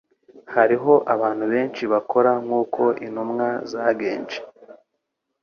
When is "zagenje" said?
3.71-4.37